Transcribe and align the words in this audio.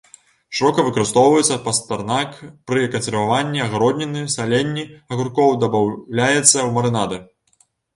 Шырока 0.59 0.85
выкарыстоўваецца 0.87 1.57
пастарнак 1.67 2.33
пры 2.71 2.87
кансерваванні 2.97 3.63
агародніны, 3.69 4.27
саленні 4.39 4.91
агуркоў, 5.13 5.57
дабаўляецца 5.67 6.55
ў 6.55 6.71
марынады. 6.77 7.27